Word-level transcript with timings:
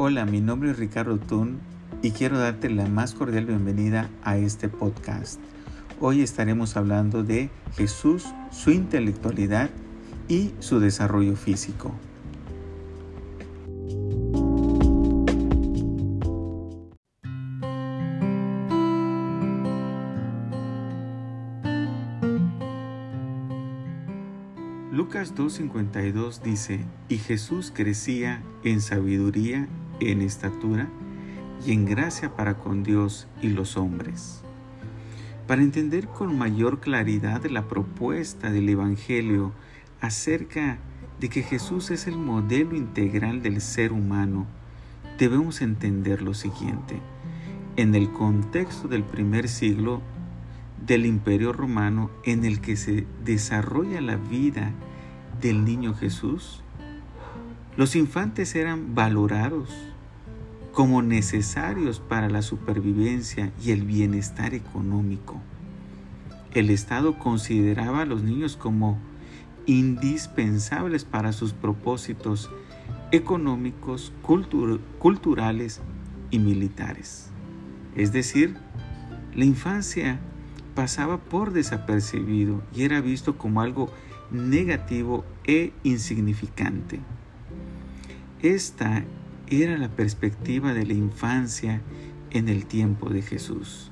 Hola, 0.00 0.24
mi 0.26 0.40
nombre 0.40 0.70
es 0.70 0.78
Ricardo 0.78 1.18
Tun 1.18 1.58
y 2.02 2.12
quiero 2.12 2.38
darte 2.38 2.70
la 2.70 2.86
más 2.86 3.14
cordial 3.14 3.46
bienvenida 3.46 4.08
a 4.22 4.36
este 4.36 4.68
podcast. 4.68 5.40
Hoy 5.98 6.22
estaremos 6.22 6.76
hablando 6.76 7.24
de 7.24 7.50
Jesús, 7.74 8.24
su 8.52 8.70
intelectualidad 8.70 9.70
y 10.28 10.52
su 10.60 10.78
desarrollo 10.78 11.34
físico. 11.34 11.92
Lucas 24.92 25.34
2.52 25.34 26.42
dice, 26.42 26.84
y 27.08 27.18
Jesús 27.18 27.72
crecía 27.74 28.44
en 28.62 28.80
sabiduría, 28.80 29.68
en 30.00 30.22
estatura 30.22 30.88
y 31.66 31.72
en 31.72 31.84
gracia 31.84 32.34
para 32.36 32.58
con 32.58 32.82
Dios 32.82 33.28
y 33.42 33.48
los 33.48 33.76
hombres. 33.76 34.42
Para 35.46 35.62
entender 35.62 36.06
con 36.08 36.36
mayor 36.36 36.80
claridad 36.80 37.44
la 37.46 37.68
propuesta 37.68 38.50
del 38.50 38.68
Evangelio 38.68 39.52
acerca 40.00 40.78
de 41.20 41.28
que 41.28 41.42
Jesús 41.42 41.90
es 41.90 42.06
el 42.06 42.16
modelo 42.16 42.76
integral 42.76 43.42
del 43.42 43.60
ser 43.60 43.92
humano, 43.92 44.46
debemos 45.18 45.62
entender 45.62 46.22
lo 46.22 46.34
siguiente. 46.34 47.00
En 47.76 47.94
el 47.94 48.12
contexto 48.12 48.88
del 48.88 49.04
primer 49.04 49.48
siglo 49.48 50.02
del 50.86 51.06
Imperio 51.06 51.52
Romano 51.52 52.10
en 52.24 52.44
el 52.44 52.60
que 52.60 52.76
se 52.76 53.06
desarrolla 53.24 54.00
la 54.00 54.16
vida 54.16 54.72
del 55.40 55.64
niño 55.64 55.94
Jesús, 55.94 56.62
los 57.78 57.94
infantes 57.94 58.56
eran 58.56 58.96
valorados 58.96 59.70
como 60.72 61.00
necesarios 61.00 62.00
para 62.00 62.28
la 62.28 62.42
supervivencia 62.42 63.52
y 63.64 63.70
el 63.70 63.84
bienestar 63.84 64.52
económico. 64.52 65.40
El 66.54 66.70
Estado 66.70 67.20
consideraba 67.20 68.02
a 68.02 68.04
los 68.04 68.24
niños 68.24 68.56
como 68.56 68.98
indispensables 69.66 71.04
para 71.04 71.32
sus 71.32 71.52
propósitos 71.52 72.50
económicos, 73.12 74.12
culturales 74.98 75.80
y 76.32 76.40
militares. 76.40 77.30
Es 77.94 78.10
decir, 78.10 78.56
la 79.36 79.44
infancia 79.44 80.18
pasaba 80.74 81.18
por 81.18 81.52
desapercibido 81.52 82.60
y 82.74 82.82
era 82.82 83.00
visto 83.00 83.38
como 83.38 83.60
algo 83.60 83.88
negativo 84.32 85.24
e 85.44 85.72
insignificante. 85.84 86.98
Esta 88.42 89.04
era 89.48 89.76
la 89.78 89.88
perspectiva 89.88 90.72
de 90.72 90.86
la 90.86 90.92
infancia 90.92 91.82
en 92.30 92.48
el 92.48 92.66
tiempo 92.66 93.10
de 93.10 93.22
Jesús. 93.22 93.90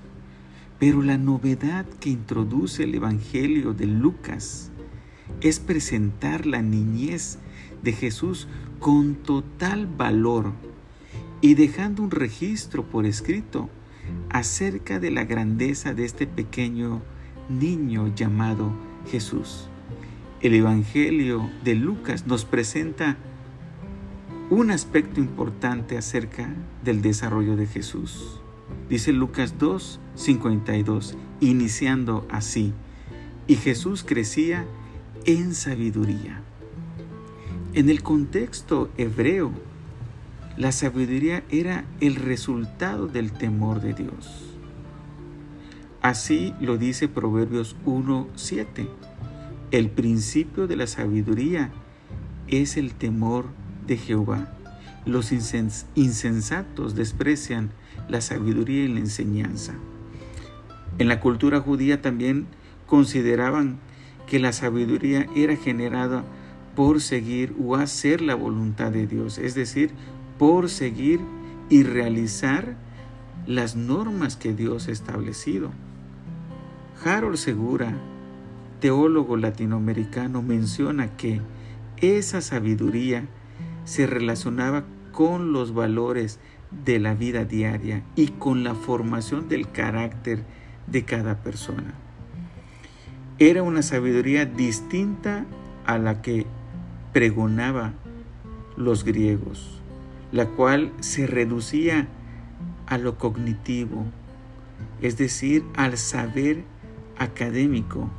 Pero 0.78 1.02
la 1.02 1.18
novedad 1.18 1.84
que 2.00 2.10
introduce 2.10 2.84
el 2.84 2.94
Evangelio 2.94 3.72
de 3.72 3.86
Lucas 3.86 4.70
es 5.40 5.58
presentar 5.58 6.46
la 6.46 6.62
niñez 6.62 7.38
de 7.82 7.92
Jesús 7.92 8.46
con 8.78 9.16
total 9.16 9.88
valor 9.88 10.52
y 11.40 11.54
dejando 11.54 12.04
un 12.04 12.12
registro 12.12 12.84
por 12.84 13.04
escrito 13.04 13.68
acerca 14.30 15.00
de 15.00 15.10
la 15.10 15.24
grandeza 15.24 15.92
de 15.92 16.04
este 16.04 16.28
pequeño 16.28 17.02
niño 17.48 18.14
llamado 18.14 18.70
Jesús. 19.10 19.68
El 20.40 20.54
Evangelio 20.54 21.50
de 21.64 21.74
Lucas 21.74 22.26
nos 22.28 22.44
presenta 22.44 23.16
un 24.50 24.70
aspecto 24.70 25.20
importante 25.20 25.98
acerca 25.98 26.48
del 26.84 27.02
desarrollo 27.02 27.56
de 27.56 27.66
Jesús. 27.66 28.40
Dice 28.88 29.12
Lucas 29.12 29.58
2, 29.58 30.00
52, 30.14 31.16
iniciando 31.40 32.26
así, 32.30 32.72
y 33.46 33.56
Jesús 33.56 34.04
crecía 34.04 34.64
en 35.24 35.54
sabiduría. 35.54 36.40
En 37.74 37.90
el 37.90 38.02
contexto 38.02 38.90
hebreo, 38.96 39.52
la 40.56 40.72
sabiduría 40.72 41.44
era 41.50 41.84
el 42.00 42.16
resultado 42.16 43.08
del 43.08 43.32
temor 43.32 43.80
de 43.80 43.94
Dios. 43.94 44.56
Así 46.02 46.54
lo 46.60 46.78
dice 46.78 47.08
Proverbios 47.08 47.76
1, 47.84 48.28
7 48.34 48.88
el 49.72 49.90
principio 49.90 50.66
de 50.68 50.76
la 50.76 50.86
sabiduría 50.86 51.70
es 52.46 52.76
el 52.76 52.94
temor 52.94 53.46
de 53.86 53.96
Jehová. 53.96 54.52
Los 55.04 55.32
insensatos 55.32 56.94
desprecian 56.94 57.70
la 58.08 58.20
sabiduría 58.20 58.84
y 58.84 58.88
la 58.88 59.00
enseñanza. 59.00 59.74
En 60.98 61.08
la 61.08 61.20
cultura 61.20 61.60
judía 61.60 62.02
también 62.02 62.46
consideraban 62.86 63.78
que 64.26 64.38
la 64.38 64.52
sabiduría 64.52 65.26
era 65.36 65.56
generada 65.56 66.24
por 66.74 67.00
seguir 67.00 67.54
o 67.62 67.76
hacer 67.76 68.20
la 68.20 68.34
voluntad 68.34 68.90
de 68.90 69.06
Dios, 69.06 69.38
es 69.38 69.54
decir, 69.54 69.90
por 70.38 70.68
seguir 70.68 71.20
y 71.68 71.82
realizar 71.82 72.76
las 73.46 73.76
normas 73.76 74.36
que 74.36 74.52
Dios 74.52 74.88
ha 74.88 74.92
establecido. 74.92 75.70
Harold 77.04 77.36
Segura 77.36 77.96
teólogo 78.80 79.36
latinoamericano 79.36 80.42
menciona 80.42 81.16
que 81.16 81.40
esa 81.96 82.40
sabiduría 82.40 83.26
se 83.86 84.06
relacionaba 84.06 84.84
con 85.12 85.54
los 85.54 85.72
valores 85.72 86.38
de 86.84 86.98
la 86.98 87.14
vida 87.14 87.46
diaria 87.46 88.02
y 88.14 88.28
con 88.28 88.64
la 88.64 88.74
formación 88.74 89.48
del 89.48 89.70
carácter 89.70 90.44
de 90.86 91.06
cada 91.06 91.42
persona. 91.42 91.94
Era 93.38 93.62
una 93.62 93.80
sabiduría 93.80 94.44
distinta 94.44 95.46
a 95.86 95.96
la 95.96 96.20
que 96.20 96.44
pregonaba 97.14 97.94
los 98.76 99.04
griegos, 99.04 99.80
la 100.30 100.46
cual 100.48 100.92
se 101.00 101.26
reducía 101.26 102.08
a 102.86 102.98
lo 102.98 103.16
cognitivo, 103.16 104.04
es 105.00 105.16
decir, 105.16 105.64
al 105.74 105.96
saber 105.96 106.64
académico 107.18 108.10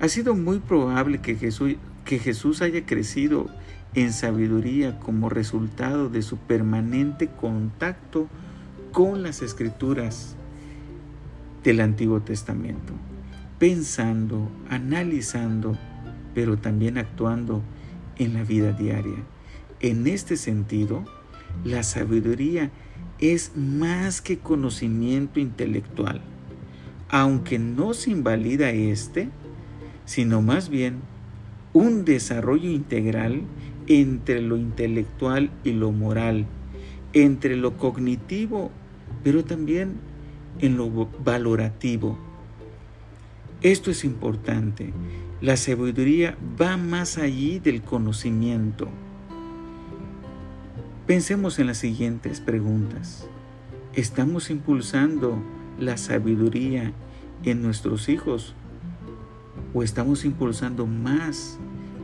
ha 0.00 0.08
sido 0.08 0.34
muy 0.34 0.58
probable 0.58 1.20
que 1.20 1.36
Jesús, 1.36 1.76
que 2.04 2.18
Jesús 2.18 2.62
haya 2.62 2.84
crecido 2.84 3.46
en 3.94 4.12
sabiduría 4.12 4.98
como 4.98 5.28
resultado 5.28 6.08
de 6.08 6.22
su 6.22 6.36
permanente 6.36 7.28
contacto 7.28 8.28
con 8.92 9.22
las 9.22 9.42
escrituras 9.42 10.36
del 11.62 11.80
Antiguo 11.80 12.20
Testamento, 12.20 12.92
pensando, 13.58 14.50
analizando, 14.68 15.76
pero 16.34 16.58
también 16.58 16.98
actuando 16.98 17.62
en 18.16 18.34
la 18.34 18.42
vida 18.44 18.72
diaria. 18.72 19.18
En 19.80 20.06
este 20.06 20.36
sentido, 20.36 21.04
la 21.64 21.82
sabiduría 21.82 22.70
es 23.18 23.56
más 23.56 24.20
que 24.20 24.38
conocimiento 24.38 25.40
intelectual. 25.40 26.20
Aunque 27.08 27.58
no 27.58 27.94
se 27.94 28.10
invalida 28.10 28.70
este, 28.70 29.28
sino 30.04 30.42
más 30.42 30.68
bien 30.68 30.96
un 31.72 32.04
desarrollo 32.04 32.70
integral 32.70 33.42
entre 33.86 34.40
lo 34.40 34.56
intelectual 34.56 35.50
y 35.62 35.72
lo 35.72 35.92
moral, 35.92 36.46
entre 37.12 37.56
lo 37.56 37.76
cognitivo, 37.76 38.70
pero 39.22 39.44
también 39.44 39.94
en 40.60 40.76
lo 40.76 41.08
valorativo. 41.24 42.18
Esto 43.62 43.90
es 43.90 44.04
importante. 44.04 44.92
La 45.40 45.56
sabiduría 45.56 46.36
va 46.60 46.76
más 46.76 47.18
allí 47.18 47.58
del 47.58 47.82
conocimiento. 47.82 48.88
Pensemos 51.06 51.58
en 51.58 51.66
las 51.66 51.78
siguientes 51.78 52.40
preguntas. 52.40 53.28
¿Estamos 53.94 54.50
impulsando 54.50 55.38
la 55.78 55.96
sabiduría 55.96 56.92
en 57.44 57.62
nuestros 57.62 58.08
hijos 58.08 58.54
o 59.74 59.82
estamos 59.82 60.24
impulsando 60.24 60.86
más 60.86 61.58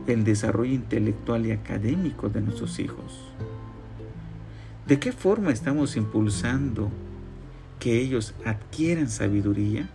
el 0.07 0.23
desarrollo 0.23 0.73
intelectual 0.73 1.45
y 1.45 1.51
académico 1.51 2.29
de 2.29 2.41
nuestros 2.41 2.79
hijos? 2.79 3.31
¿De 4.87 4.99
qué 4.99 5.11
forma 5.11 5.51
estamos 5.51 5.95
impulsando 5.95 6.89
que 7.79 7.99
ellos 7.99 8.33
adquieran 8.45 9.09
sabiduría? 9.09 9.89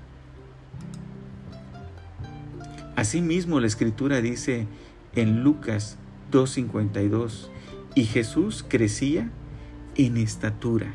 Asimismo, 2.95 3.61
la 3.61 3.67
escritura 3.67 4.21
dice 4.21 4.67
en 5.15 5.43
Lucas 5.43 5.99
2.52, 6.33 7.49
y 7.95 8.05
Jesús 8.05 8.65
crecía 8.69 9.31
en 9.97 10.19
estatura. 10.19 10.95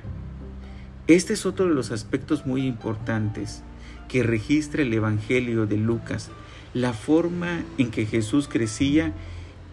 Este 1.07 1.33
es 1.33 1.45
otro 1.45 1.67
de 1.67 1.73
los 1.73 1.91
aspectos 1.91 2.45
muy 2.45 2.65
importantes 2.67 3.63
que 4.07 4.23
registra 4.23 4.83
el 4.83 4.93
Evangelio 4.93 5.65
de 5.65 5.77
Lucas 5.77 6.29
la 6.73 6.94
forma 6.94 7.63
en 7.77 7.91
que 7.91 8.06
Jesús 8.06 8.47
crecía 8.47 9.13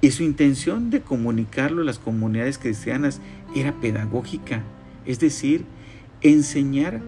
y 0.01 0.11
su 0.11 0.23
intención 0.23 0.91
de 0.91 1.01
comunicarlo 1.01 1.83
a 1.83 1.85
las 1.85 1.99
comunidades 1.99 2.59
cristianas 2.59 3.21
era 3.55 3.73
pedagógica, 3.81 4.63
es 5.07 5.19
decir, 5.21 5.65
enseñar 6.21 7.01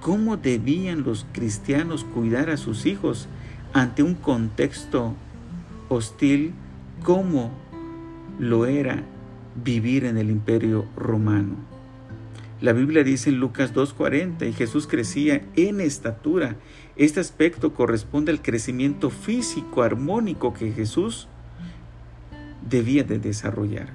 cómo 0.00 0.36
debían 0.36 1.02
los 1.02 1.26
cristianos 1.32 2.04
cuidar 2.04 2.50
a 2.50 2.56
sus 2.56 2.86
hijos 2.86 3.28
ante 3.72 4.02
un 4.02 4.14
contexto 4.14 5.14
hostil 5.88 6.52
como 7.02 7.50
lo 8.38 8.66
era 8.66 9.02
vivir 9.64 10.04
en 10.04 10.16
el 10.16 10.30
imperio 10.30 10.86
romano. 10.96 11.77
La 12.60 12.72
Biblia 12.72 13.04
dice 13.04 13.30
en 13.30 13.38
Lucas 13.38 13.72
2.40 13.72 14.48
y 14.48 14.52
Jesús 14.52 14.88
crecía 14.88 15.42
en 15.54 15.80
estatura. 15.80 16.56
Este 16.96 17.20
aspecto 17.20 17.72
corresponde 17.72 18.32
al 18.32 18.42
crecimiento 18.42 19.10
físico 19.10 19.82
armónico 19.82 20.52
que 20.52 20.72
Jesús 20.72 21.28
debía 22.68 23.04
de 23.04 23.20
desarrollar. 23.20 23.90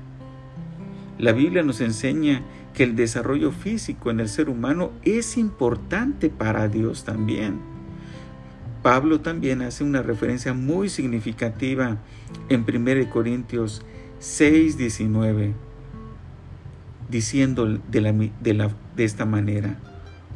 La 1.20 1.34
Biblia 1.34 1.62
nos 1.62 1.82
enseña 1.82 2.42
que 2.74 2.84
el 2.84 2.96
desarrollo 2.96 3.52
físico 3.52 4.10
en 4.10 4.22
el 4.22 4.30
ser 4.30 4.50
humano 4.50 4.92
es 5.04 5.38
importante 5.38 6.30
para 6.30 6.70
Dios 6.70 7.04
también. 7.04 7.60
Pablo 8.82 9.20
también 9.20 9.62
hace 9.62 9.84
una 9.84 10.02
referencia 10.02 10.54
muy 10.54 10.88
significativa 10.88 11.98
en 12.48 12.66
1 12.68 13.10
Corintios 13.10 13.82
6, 14.20 14.78
19, 14.78 15.54
diciendo 17.10 17.80
de, 17.90 18.02
la, 18.02 18.12
de, 18.12 18.72
de 18.96 19.04
esta 19.04 19.26
manera, 19.26 19.78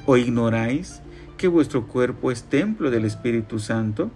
¿o 0.05 0.17
ignoráis 0.17 1.01
que 1.37 1.47
vuestro 1.47 1.87
cuerpo 1.87 2.31
es 2.31 2.43
templo 2.43 2.89
del 2.89 3.05
Espíritu 3.05 3.59
Santo, 3.59 4.11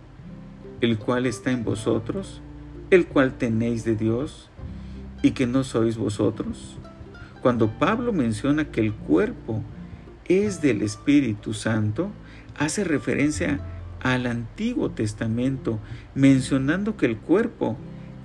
el 0.82 0.98
cual 0.98 1.26
está 1.26 1.52
en 1.52 1.64
vosotros, 1.64 2.42
el 2.90 3.08
cual 3.08 3.38
tenéis 3.38 3.86
de 3.86 3.96
Dios, 3.96 4.50
y 5.22 5.32
que 5.32 5.48
no 5.48 5.64
sois 5.64 5.98
vosotros? 5.98 6.78
Cuando 7.42 7.70
Pablo 7.70 8.14
menciona 8.14 8.66
que 8.66 8.82
el 8.82 8.94
cuerpo 8.94 9.64
es 10.26 10.62
del 10.62 10.82
Espíritu 10.82 11.54
Santo, 11.54 12.12
hace 12.58 12.84
referencia 12.84 13.60
al 14.02 14.26
Antiguo 14.26 14.92
Testamento, 14.92 15.80
mencionando 16.16 16.98
que 16.98 17.06
el 17.06 17.18
cuerpo 17.18 17.78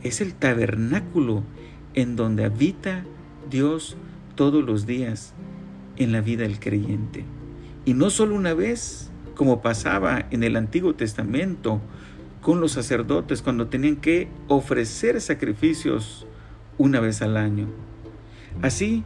es 0.02 0.20
el 0.20 0.34
tabernáculo 0.34 1.42
en 1.94 2.16
donde 2.16 2.44
habita 2.44 3.04
Dios 3.50 3.96
todos 4.36 4.64
los 4.64 4.86
días 4.86 5.34
en 5.96 6.12
la 6.12 6.20
vida 6.20 6.42
del 6.44 6.60
creyente. 6.60 7.24
Y 7.84 7.94
no 7.94 8.10
solo 8.10 8.36
una 8.36 8.54
vez, 8.54 9.10
como 9.34 9.62
pasaba 9.62 10.26
en 10.30 10.44
el 10.44 10.56
Antiguo 10.56 10.94
Testamento 10.94 11.80
con 12.40 12.60
los 12.60 12.72
sacerdotes 12.72 13.42
cuando 13.42 13.66
tenían 13.66 13.96
que 13.96 14.28
ofrecer 14.46 15.20
sacrificios 15.20 16.26
una 16.78 17.00
vez 17.00 17.22
al 17.22 17.36
año. 17.36 17.66
Así 18.62 19.02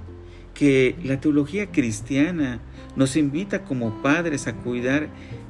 que 0.54 0.96
la 1.02 1.20
teología 1.20 1.70
cristiana 1.70 2.60
nos 2.96 3.16
invita 3.16 3.64
como 3.64 4.02
padres 4.02 4.46
a 4.46 4.54
cuidar 4.54 5.08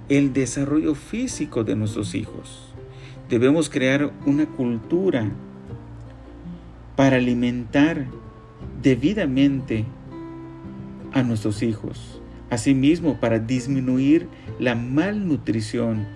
el 0.08 0.32
desarrollo 0.32 0.94
físico 0.94 1.64
de 1.64 1.76
nuestros 1.76 2.14
hijos. 2.14 2.72
Debemos 3.28 3.70
crear 3.70 4.12
una 4.26 4.46
cultura 4.46 5.30
para 6.96 7.16
alimentar 7.16 8.06
debidamente 8.82 9.84
a 11.12 11.22
nuestros 11.22 11.62
hijos. 11.62 12.20
Asimismo, 12.50 13.20
para 13.20 13.38
disminuir 13.38 14.28
la 14.58 14.74
malnutrición, 14.74 16.06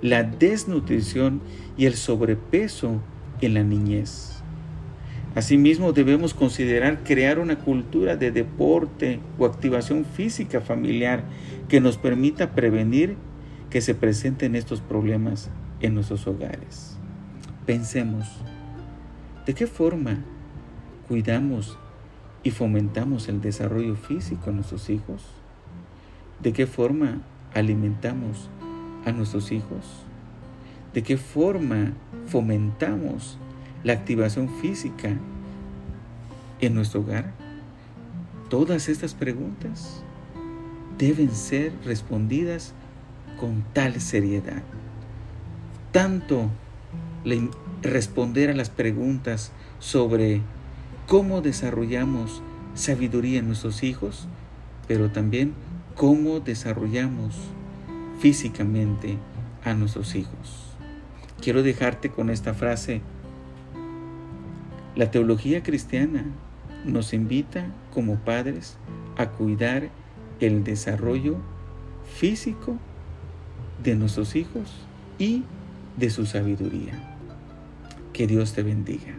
la 0.00 0.22
desnutrición 0.22 1.40
y 1.76 1.86
el 1.86 1.94
sobrepeso 1.94 3.00
en 3.40 3.54
la 3.54 3.62
niñez. 3.62 4.42
Asimismo, 5.34 5.92
debemos 5.92 6.34
considerar 6.34 7.04
crear 7.04 7.38
una 7.38 7.58
cultura 7.58 8.16
de 8.16 8.30
deporte 8.30 9.20
o 9.38 9.46
activación 9.46 10.04
física 10.04 10.60
familiar 10.60 11.24
que 11.68 11.80
nos 11.80 11.96
permita 11.96 12.54
prevenir 12.54 13.16
que 13.70 13.80
se 13.80 13.94
presenten 13.94 14.54
estos 14.54 14.82
problemas 14.82 15.50
en 15.80 15.94
nuestros 15.94 16.26
hogares. 16.26 16.98
Pensemos, 17.64 18.26
¿de 19.46 19.54
qué 19.54 19.66
forma 19.66 20.18
cuidamos 21.08 21.78
y 22.42 22.50
fomentamos 22.50 23.28
el 23.28 23.40
desarrollo 23.40 23.94
físico 23.96 24.50
en 24.50 24.56
nuestros 24.56 24.90
hijos? 24.90 25.24
¿De 26.40 26.52
qué 26.52 26.66
forma 26.66 27.22
alimentamos 27.54 28.50
a 29.04 29.12
nuestros 29.12 29.52
hijos? 29.52 30.04
¿De 30.92 31.02
qué 31.02 31.16
forma 31.16 31.92
fomentamos 32.26 33.38
la 33.84 33.92
activación 33.92 34.48
física 34.48 35.16
en 36.60 36.74
nuestro 36.74 37.00
hogar? 37.00 37.32
Todas 38.48 38.88
estas 38.88 39.14
preguntas 39.14 40.02
deben 40.98 41.30
ser 41.30 41.72
respondidas 41.84 42.74
con 43.38 43.64
tal 43.72 44.00
seriedad. 44.00 44.62
Tanto 45.90 46.50
responder 47.82 48.50
a 48.50 48.54
las 48.54 48.70
preguntas 48.70 49.52
sobre 49.78 50.42
cómo 51.12 51.42
desarrollamos 51.42 52.40
sabiduría 52.72 53.40
en 53.40 53.46
nuestros 53.46 53.82
hijos, 53.82 54.28
pero 54.88 55.10
también 55.10 55.52
cómo 55.94 56.40
desarrollamos 56.40 57.36
físicamente 58.18 59.18
a 59.62 59.74
nuestros 59.74 60.14
hijos. 60.14 60.74
Quiero 61.42 61.62
dejarte 61.62 62.08
con 62.08 62.30
esta 62.30 62.54
frase 62.54 63.02
la 64.96 65.10
teología 65.10 65.62
cristiana 65.62 66.24
nos 66.86 67.12
invita 67.12 67.66
como 67.92 68.16
padres 68.16 68.78
a 69.18 69.28
cuidar 69.32 69.90
el 70.40 70.64
desarrollo 70.64 71.36
físico 72.10 72.78
de 73.84 73.96
nuestros 73.96 74.34
hijos 74.34 74.72
y 75.18 75.42
de 75.98 76.08
su 76.08 76.24
sabiduría. 76.24 77.18
Que 78.14 78.26
Dios 78.26 78.54
te 78.54 78.62
bendiga. 78.62 79.12